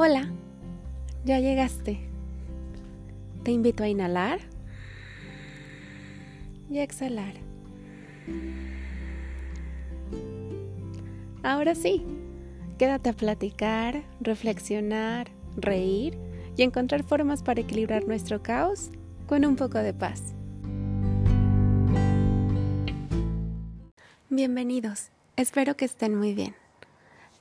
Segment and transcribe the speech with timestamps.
[0.00, 0.30] Hola,
[1.24, 1.98] ya llegaste.
[3.42, 4.38] Te invito a inhalar
[6.70, 7.34] y a exhalar.
[11.42, 12.04] Ahora sí,
[12.78, 16.16] quédate a platicar, reflexionar, reír
[16.56, 18.90] y encontrar formas para equilibrar nuestro caos
[19.26, 20.32] con un poco de paz.
[24.30, 26.54] Bienvenidos, espero que estén muy bien.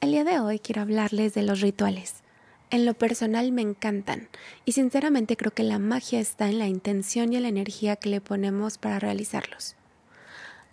[0.01, 2.23] El día de hoy quiero hablarles de los rituales
[2.69, 4.29] en lo personal me encantan
[4.65, 8.09] y sinceramente creo que la magia está en la intención y en la energía que
[8.09, 9.75] le ponemos para realizarlos.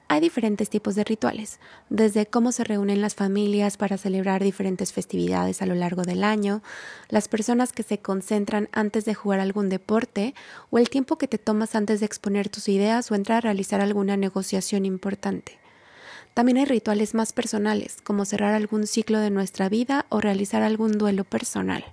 [0.06, 1.58] Hay diferentes tipos de rituales,
[1.88, 6.62] desde cómo se reúnen las familias para celebrar diferentes festividades a lo largo del año,
[7.08, 10.34] las personas que se concentran antes de jugar algún deporte
[10.70, 13.80] o el tiempo que te tomas antes de exponer tus ideas o entrar a realizar
[13.80, 15.63] alguna negociación importante.
[16.34, 20.98] También hay rituales más personales, como cerrar algún ciclo de nuestra vida o realizar algún
[20.98, 21.84] duelo personal.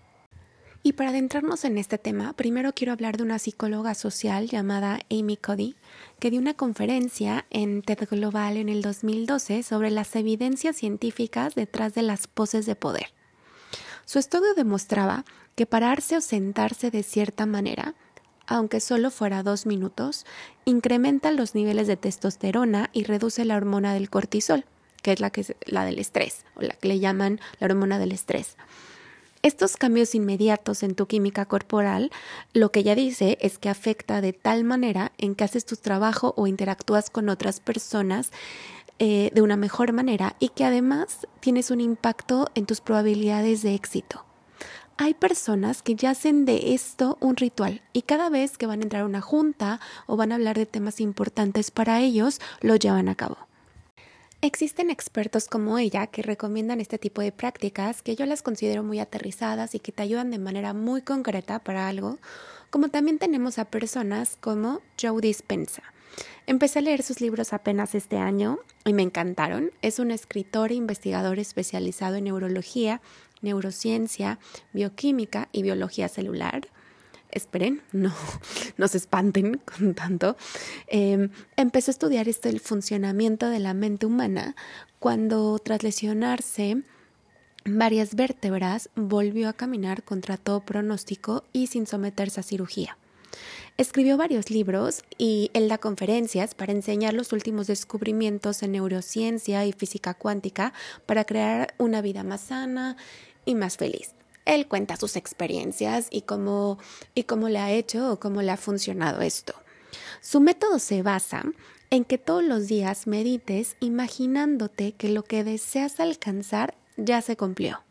[0.84, 5.38] Y para adentrarnos en este tema, primero quiero hablar de una psicóloga social llamada Amy
[5.38, 5.76] Cody,
[6.20, 11.94] que dio una conferencia en TED Global en el 2012 sobre las evidencias científicas detrás
[11.94, 13.14] de las poses de poder.
[14.06, 15.24] Su estudio demostraba
[15.56, 17.94] que pararse o sentarse de cierta manera
[18.56, 20.26] aunque solo fuera dos minutos,
[20.66, 24.66] incrementa los niveles de testosterona y reduce la hormona del cortisol,
[25.02, 28.12] que es la, que la del estrés, o la que le llaman la hormona del
[28.12, 28.58] estrés.
[29.42, 32.12] Estos cambios inmediatos en tu química corporal,
[32.54, 36.34] lo que ella dice es que afecta de tal manera en que haces tu trabajo
[36.38, 38.32] o interactúas con otras personas
[39.00, 43.74] eh, de una mejor manera y que además tienes un impacto en tus probabilidades de
[43.74, 44.26] éxito
[45.02, 48.84] hay personas que ya hacen de esto un ritual y cada vez que van a
[48.84, 53.10] entrar a una junta o van a hablar de temas importantes para ellos, lo llevan
[53.10, 53.38] a cabo.
[54.42, 59.00] Existen expertos como ella que recomiendan este tipo de prácticas que yo las considero muy
[59.00, 62.20] aterrizadas y que te ayudan de manera muy concreta para algo,
[62.70, 65.82] como también tenemos a personas como Joe Dispensa.
[66.46, 69.72] Empecé a leer sus libros apenas este año y me encantaron.
[69.82, 73.02] Es un escritor e investigador especializado en neurología
[73.42, 74.40] neurociencia,
[74.74, 76.68] bioquímica y biología celular.
[77.32, 78.14] Esperen, no,
[78.88, 80.36] se espanten con tanto.
[80.88, 84.56] Eh, empezó a estudiar esto, el funcionamiento de la mente humana
[85.00, 86.84] cuando tras lesionarse
[87.66, 92.98] varias vértebras volvió a caminar contra todo pronóstico y sin someterse a cirugía.
[93.78, 99.72] Escribió varios libros y él da conferencias para enseñar los últimos descubrimientos en neurociencia y
[99.72, 100.74] física cuántica
[101.06, 102.98] para crear una vida más sana
[103.46, 104.16] y más feliz.
[104.46, 106.80] Él cuenta sus experiencias y cómo,
[107.14, 109.54] y cómo le ha hecho o cómo le ha funcionado esto.
[110.22, 111.44] Su método se basa
[111.90, 117.84] en que todos los días medites imaginándote que lo que deseas alcanzar ya se cumplió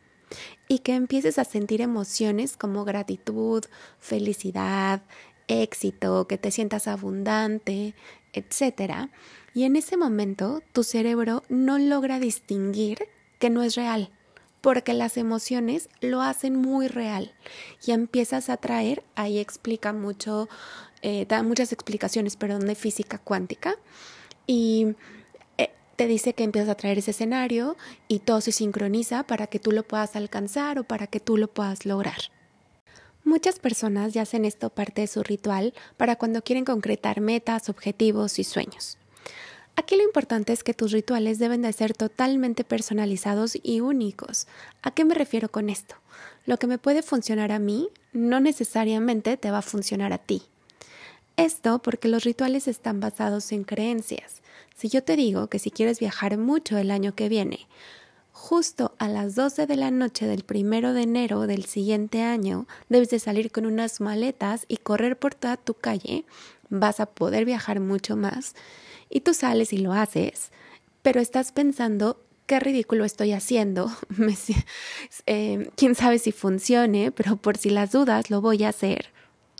[0.69, 3.65] y que empieces a sentir emociones como gratitud,
[3.99, 5.03] felicidad,
[5.49, 7.95] éxito, que te sientas abundante,
[8.33, 9.11] etc.
[9.55, 13.09] Y en ese momento tu cerebro no logra distinguir
[13.39, 14.11] que no es real
[14.61, 17.33] porque las emociones lo hacen muy real
[17.85, 20.49] y empiezas a traer, ahí explica mucho,
[21.03, 23.77] eh, da muchas explicaciones, perdón, de física cuántica
[24.47, 24.95] y
[25.59, 27.77] eh, te dice que empiezas a traer ese escenario
[28.09, 31.49] y todo se sincroniza para que tú lo puedas alcanzar o para que tú lo
[31.49, 32.19] puedas lograr.
[33.25, 38.39] Muchas personas ya hacen esto parte de su ritual para cuando quieren concretar metas, objetivos
[38.39, 39.00] y sueños.
[39.81, 44.47] Aquí lo importante es que tus rituales deben de ser totalmente personalizados y únicos.
[44.83, 45.95] ¿A qué me refiero con esto?
[46.45, 50.43] Lo que me puede funcionar a mí no necesariamente te va a funcionar a ti.
[51.39, 54.43] Esto porque los rituales están basados en creencias.
[54.77, 57.67] Si yo te digo que si quieres viajar mucho el año que viene,
[58.33, 63.09] justo a las 12 de la noche del primero de enero del siguiente año, debes
[63.09, 66.27] de salir con unas maletas y correr por toda tu calle,
[66.69, 68.55] vas a poder viajar mucho más
[69.11, 70.53] y tú sales y lo haces,
[71.03, 73.91] pero estás pensando qué ridículo estoy haciendo,
[75.27, 79.11] eh, quién sabe si funcione, pero por si las dudas lo voy a hacer.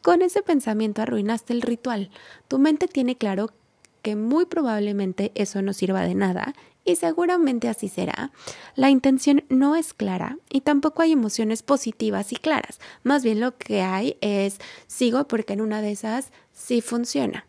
[0.03, 2.11] Con ese pensamiento arruinaste el ritual.
[2.49, 3.51] Tu mente tiene claro
[4.03, 6.55] que muy probablemente eso no sirva de nada
[6.85, 8.33] y seguramente así será.
[8.75, 12.81] La intención no es clara y tampoco hay emociones positivas y claras.
[13.03, 17.47] Más bien lo que hay es sigo porque en una de esas sí funciona.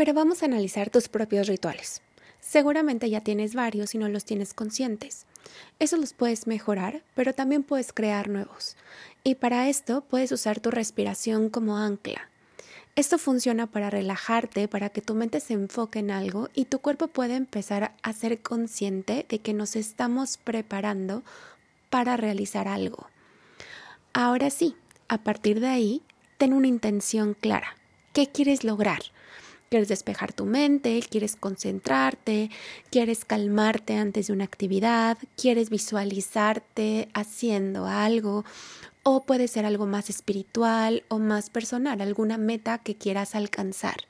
[0.00, 2.00] Pero vamos a analizar tus propios rituales.
[2.40, 5.26] Seguramente ya tienes varios y no los tienes conscientes.
[5.78, 8.78] Eso los puedes mejorar, pero también puedes crear nuevos.
[9.24, 12.30] Y para esto puedes usar tu respiración como ancla.
[12.96, 17.08] Esto funciona para relajarte, para que tu mente se enfoque en algo y tu cuerpo
[17.08, 21.22] pueda empezar a ser consciente de que nos estamos preparando
[21.90, 23.06] para realizar algo.
[24.14, 24.76] Ahora sí,
[25.08, 26.02] a partir de ahí,
[26.38, 27.76] ten una intención clara.
[28.14, 29.02] ¿Qué quieres lograr?
[29.70, 31.00] ¿Quieres despejar tu mente?
[31.08, 32.50] ¿Quieres concentrarte?
[32.90, 35.16] ¿Quieres calmarte antes de una actividad?
[35.36, 38.44] ¿Quieres visualizarte haciendo algo?
[39.04, 44.08] O puede ser algo más espiritual o más personal, alguna meta que quieras alcanzar.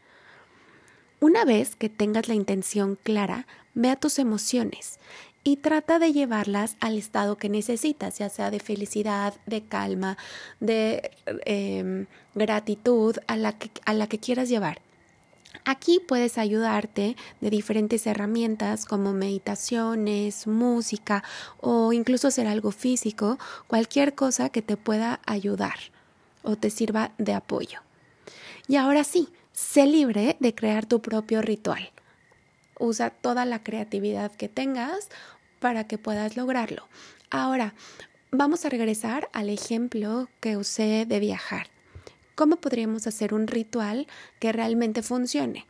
[1.21, 4.99] Una vez que tengas la intención clara, ve a tus emociones
[5.45, 10.17] y trata de llevarlas al estado que necesitas, ya sea de felicidad, de calma,
[10.59, 11.11] de
[11.45, 14.81] em, gratitud, a la, que, a la que quieras llevar.
[15.65, 21.23] Aquí puedes ayudarte de diferentes herramientas como meditaciones, música
[21.59, 25.77] o incluso hacer algo físico, cualquier cosa que te pueda ayudar
[26.43, 27.81] o te sirva de apoyo.
[28.69, 31.91] Y ahora sí, sé libre de crear tu propio ritual.
[32.79, 35.09] Usa toda la creatividad que tengas
[35.59, 36.89] para que puedas lograrlo.
[37.31, 37.75] Ahora,
[38.31, 41.67] vamos a regresar al ejemplo que usé de viajar.
[42.41, 44.07] ¿Cómo podríamos hacer un ritual
[44.39, 45.67] que realmente funcione?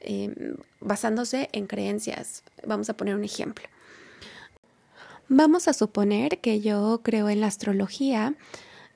[0.00, 2.42] Eh, basándose en creencias.
[2.66, 3.64] Vamos a poner un ejemplo.
[5.28, 8.34] Vamos a suponer que yo creo en la astrología,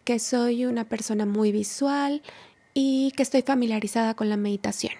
[0.05, 2.21] que soy una persona muy visual
[2.75, 4.93] y que estoy familiarizada con la meditación.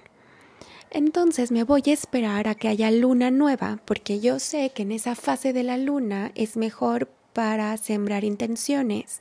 [0.89, 4.93] Entonces me voy a esperar a que haya luna nueva, porque yo sé que en
[4.93, 9.21] esa fase de la luna es mejor para sembrar intenciones.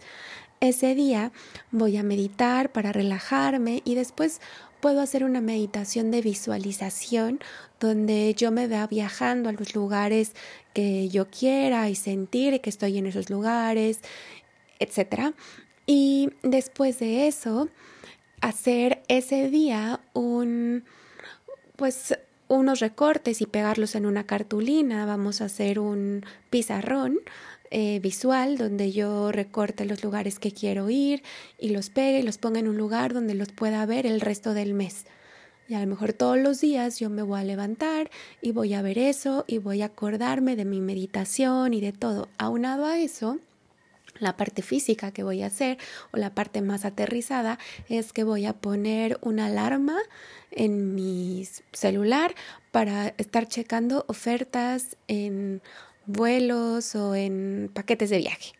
[0.59, 1.31] Ese día
[1.71, 4.41] voy a meditar para relajarme y después
[4.79, 7.39] puedo hacer una meditación de visualización
[7.79, 10.33] donde yo me vea viajando a los lugares
[10.73, 13.99] que yo quiera y sentir que estoy en esos lugares,
[14.79, 15.33] etc.
[15.85, 17.69] Y después de eso,
[18.41, 20.83] hacer ese día un
[21.75, 22.17] pues
[22.47, 25.05] unos recortes y pegarlos en una cartulina.
[25.05, 27.19] Vamos a hacer un pizarrón
[27.71, 31.23] eh, visual donde yo recorte los lugares que quiero ir
[31.57, 34.53] y los pegue y los ponga en un lugar donde los pueda ver el resto
[34.53, 35.05] del mes.
[35.67, 38.81] Y a lo mejor todos los días yo me voy a levantar y voy a
[38.81, 42.29] ver eso y voy a acordarme de mi meditación y de todo.
[42.37, 43.39] Aunado a eso,
[44.19, 45.77] la parte física que voy a hacer
[46.11, 47.59] o la parte más aterrizada
[47.89, 49.97] es que voy a poner una alarma
[50.51, 52.33] en mi celular
[52.71, 55.61] para estar checando ofertas en
[56.07, 58.53] vuelos o en paquetes de viaje.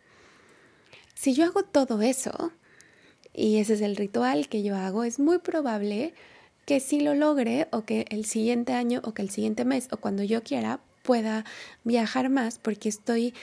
[1.14, 2.52] Si yo hago todo eso,
[3.34, 6.14] y ese es el ritual que yo hago, es muy probable
[6.66, 9.98] que sí lo logre o que el siguiente año o que el siguiente mes o
[9.98, 11.46] cuando yo quiera pueda
[11.84, 13.34] viajar más porque estoy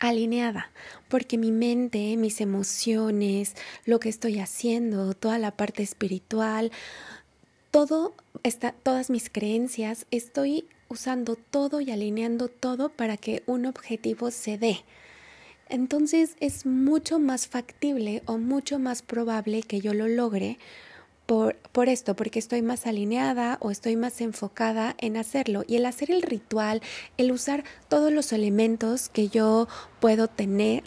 [0.00, 0.72] alineada,
[1.08, 3.54] porque mi mente, mis emociones,
[3.84, 6.72] lo que estoy haciendo, toda la parte espiritual,
[7.70, 14.30] todo está, todas mis creencias, estoy usando todo y alineando todo para que un objetivo
[14.30, 14.84] se dé.
[15.68, 20.58] Entonces es mucho más factible o mucho más probable que yo lo logre
[21.26, 25.64] por, esto, porque estoy más alineada o estoy más enfocada en hacerlo.
[25.66, 26.82] Y el hacer el ritual,
[27.16, 29.66] el usar todos los elementos que yo
[29.98, 30.82] puedo tener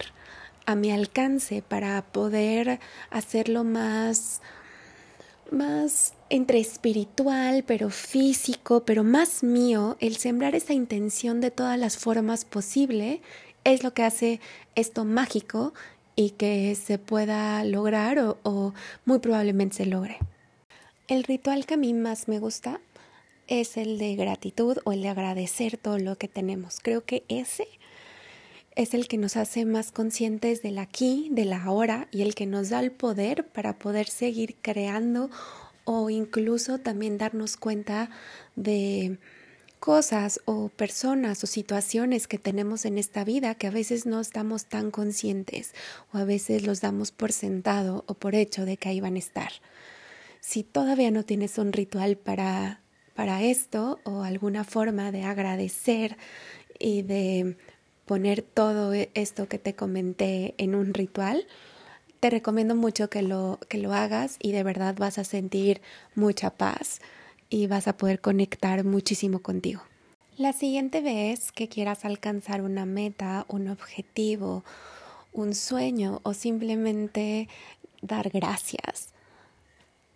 [0.68, 2.80] a mi alcance para poder
[3.10, 4.42] hacerlo más
[5.52, 11.98] más entre espiritual, pero físico, pero más mío, el sembrar esa intención de todas las
[11.98, 13.22] formas posible
[13.64, 14.40] es lo que hace
[14.76, 15.74] esto mágico
[16.16, 18.74] y que se pueda lograr o,
[19.06, 20.18] muy probablemente se logre.
[21.08, 22.80] El ritual que a mí más me gusta
[23.48, 26.80] es el de gratitud o el de agradecer todo lo que tenemos.
[26.82, 27.68] Creo que ese
[28.76, 32.46] es el que nos hace más conscientes del aquí, de la ahora y el que
[32.46, 35.30] nos da el poder para poder seguir creando
[35.86, 38.10] o incluso también darnos cuenta
[38.56, 39.18] de
[39.80, 44.66] cosas o personas o situaciones que tenemos en esta vida que a veces no estamos
[44.66, 45.74] tan conscientes
[46.12, 49.20] o a veces los damos por sentado o por hecho de que ahí van a
[49.20, 49.52] estar.
[50.42, 52.82] Si todavía no tienes un ritual para,
[53.14, 56.18] para esto o alguna forma de agradecer
[56.80, 57.58] y de
[58.06, 61.46] poner todo esto que te comenté en un ritual,
[62.20, 65.82] te recomiendo mucho que lo, que lo hagas y de verdad vas a sentir
[66.16, 67.02] mucha paz
[67.50, 69.82] y vas a poder conectar muchísimo contigo.
[70.38, 74.64] La siguiente vez que quieras alcanzar una meta, un objetivo,
[75.34, 77.48] un sueño o simplemente
[78.02, 79.16] dar gracias,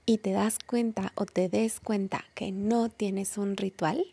[0.09, 4.03] y te das cuenta o te des cuenta que no tienes un ritual,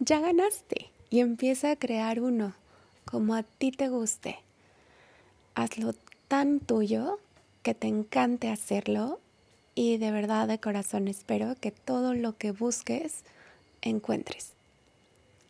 [0.00, 2.54] ya ganaste y empieza a crear uno
[3.12, 4.38] como a ti te guste.
[5.54, 5.92] Hazlo
[6.28, 7.20] tan tuyo
[7.62, 9.20] que te encante hacerlo
[9.74, 13.22] y de verdad de corazón espero que todo lo que busques
[13.82, 14.52] encuentres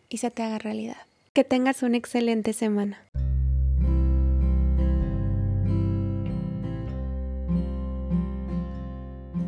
[0.08, 0.96] y se te haga realidad.
[1.34, 3.00] Que tengas una excelente semana.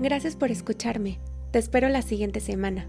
[0.01, 1.19] Gracias por escucharme.
[1.51, 2.87] Te espero la siguiente semana.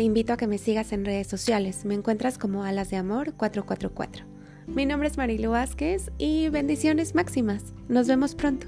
[0.00, 1.84] Te invito a que me sigas en redes sociales.
[1.84, 4.24] Me encuentras como Alas de Amor 444.
[4.66, 7.74] Mi nombre es Marilu Vázquez y bendiciones máximas.
[7.86, 8.66] Nos vemos pronto.